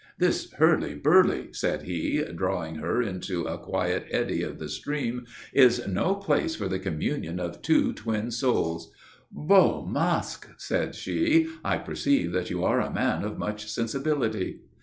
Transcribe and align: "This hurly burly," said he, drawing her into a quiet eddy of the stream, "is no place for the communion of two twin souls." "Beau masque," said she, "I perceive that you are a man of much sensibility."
"This 0.17 0.51
hurly 0.53 0.95
burly," 0.95 1.49
said 1.53 1.83
he, 1.83 2.23
drawing 2.35 2.73
her 2.77 3.03
into 3.03 3.43
a 3.43 3.59
quiet 3.59 4.07
eddy 4.09 4.41
of 4.41 4.57
the 4.57 4.67
stream, 4.67 5.27
"is 5.53 5.87
no 5.87 6.15
place 6.15 6.55
for 6.55 6.67
the 6.67 6.79
communion 6.79 7.39
of 7.39 7.61
two 7.61 7.93
twin 7.93 8.31
souls." 8.31 8.91
"Beau 9.31 9.85
masque," 9.85 10.49
said 10.59 10.95
she, 10.95 11.49
"I 11.63 11.77
perceive 11.77 12.31
that 12.31 12.49
you 12.49 12.63
are 12.63 12.81
a 12.81 12.91
man 12.91 13.23
of 13.23 13.37
much 13.37 13.69
sensibility." 13.69 14.61